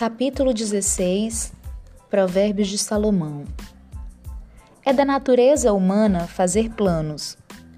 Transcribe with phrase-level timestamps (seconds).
[0.00, 1.52] Capítulo 16
[2.08, 3.44] Provérbios de Salomão
[4.82, 7.36] É da natureza humana fazer planos,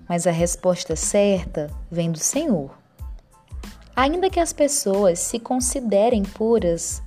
[0.09, 2.79] mas a resposta certa vem do Senhor.
[3.97, 7.03] Ainda que as pessoas se considerem puras,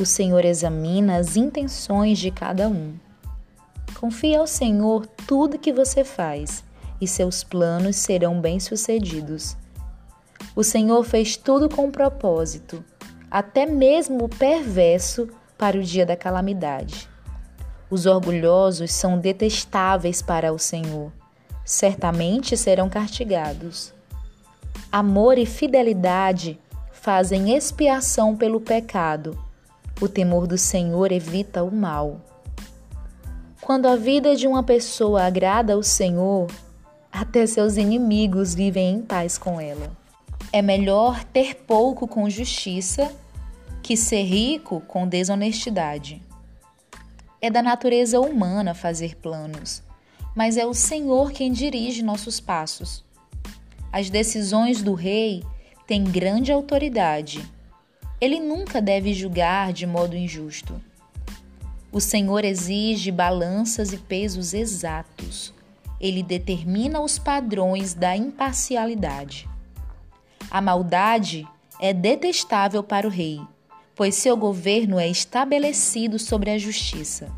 [0.00, 2.94] o Senhor examina as intenções de cada um.
[4.00, 6.64] Confie ao Senhor tudo que você faz
[6.98, 9.58] e seus planos serão bem-sucedidos.
[10.56, 12.82] O Senhor fez tudo com propósito
[13.34, 17.08] até mesmo o perverso, para o dia da calamidade.
[17.90, 21.10] Os orgulhosos são detestáveis para o Senhor,
[21.64, 23.92] certamente serão castigados.
[24.92, 26.60] Amor e fidelidade
[26.92, 29.36] fazem expiação pelo pecado.
[30.00, 32.20] O temor do Senhor evita o mal.
[33.60, 36.46] Quando a vida de uma pessoa agrada ao Senhor,
[37.10, 39.90] até seus inimigos vivem em paz com ela.
[40.52, 43.10] É melhor ter pouco com justiça
[43.84, 46.22] que ser rico com desonestidade.
[47.38, 49.82] É da natureza humana fazer planos,
[50.34, 53.04] mas é o Senhor quem dirige nossos passos.
[53.92, 55.44] As decisões do rei
[55.86, 57.46] têm grande autoridade.
[58.18, 60.80] Ele nunca deve julgar de modo injusto.
[61.92, 65.52] O Senhor exige balanças e pesos exatos.
[66.00, 69.46] Ele determina os padrões da imparcialidade.
[70.50, 71.46] A maldade
[71.78, 73.40] é detestável para o rei,
[73.94, 77.30] pois seu governo é estabelecido sobre a justiça.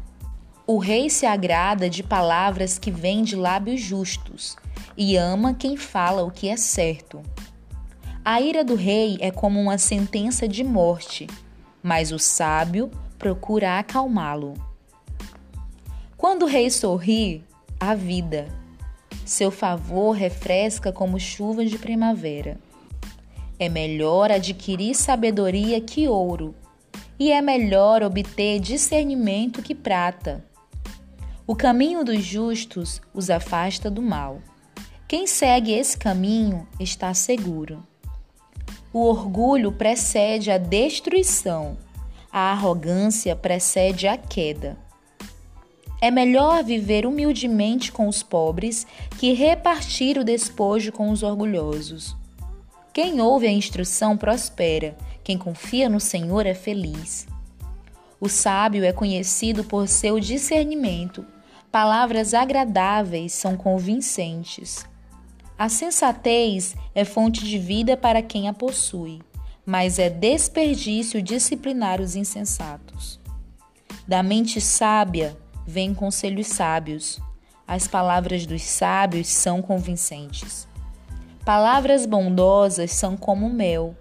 [0.67, 4.57] O rei se agrada de palavras que vêm de lábios justos
[4.97, 7.23] e ama quem fala o que é certo.
[8.25, 11.29] A ira do rei é como uma sentença de morte,
[11.83, 14.55] mas o sábio procura acalmá-lo.
[16.17, 17.45] Quando o rei sorri,
[17.79, 18.49] há vida.
[19.25, 22.59] Seu favor refresca como chuva de primavera.
[23.59, 26.55] É melhor adquirir sabedoria que ouro,
[27.19, 30.45] e é melhor obter discernimento que prata.
[31.47, 34.43] O caminho dos justos os afasta do mal.
[35.09, 37.83] Quem segue esse caminho está seguro.
[38.93, 41.79] O orgulho precede a destruição,
[42.31, 44.77] a arrogância precede a queda.
[46.01, 48.87] É melhor viver humildemente com os pobres
[49.19, 52.15] que repartir o despojo com os orgulhosos.
[52.97, 57.27] Quem ouve a instrução prospera, quem confia no Senhor é feliz.
[58.19, 61.23] O sábio é conhecido por seu discernimento,
[61.71, 64.87] palavras agradáveis são convincentes.
[65.59, 69.21] A sensatez é fonte de vida para quem a possui,
[69.67, 73.21] mas é desperdício disciplinar os insensatos.
[74.09, 75.37] Da mente sábia
[75.67, 77.21] vêm conselhos sábios.
[77.69, 80.67] As palavras dos sábios são convincentes.
[81.47, 83.95] Palavras bondosas são como mel,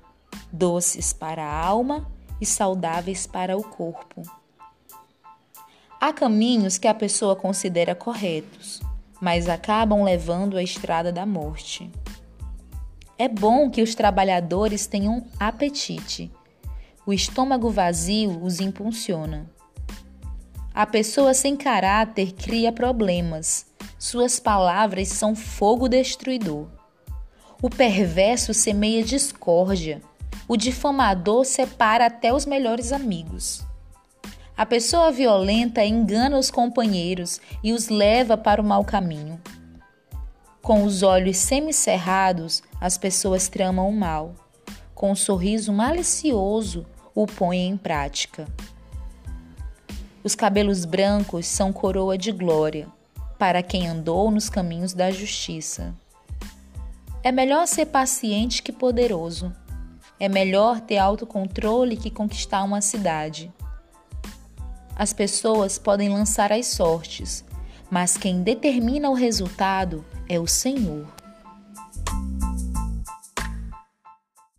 [0.52, 2.10] doces para a alma
[2.42, 4.24] e saudáveis para o corpo.
[6.02, 8.82] Há caminhos que a pessoa considera corretos,
[9.22, 11.92] mas acabam levando à estrada da morte.
[13.16, 16.32] É bom que os trabalhadores tenham apetite.
[17.06, 19.48] O estômago vazio os impulsiona.
[20.74, 23.68] A pessoa sem caráter cria problemas.
[24.00, 26.85] Suas palavras são fogo destruidor.
[27.62, 30.02] O perverso semeia discórdia.
[30.48, 33.66] O difamador separa até os melhores amigos.
[34.58, 39.42] A pessoa violenta engana os companheiros e os leva para o mau caminho.
[40.62, 44.34] Com os olhos semicerrados, as pessoas tramam o mal.
[44.94, 48.48] Com um sorriso malicioso, o põem em prática.
[50.24, 52.88] Os cabelos brancos são coroa de glória
[53.38, 55.94] para quem andou nos caminhos da justiça.
[57.26, 59.52] É melhor ser paciente que poderoso.
[60.20, 63.52] É melhor ter autocontrole que conquistar uma cidade.
[64.96, 67.44] As pessoas podem lançar as sortes,
[67.90, 71.08] mas quem determina o resultado é o Senhor.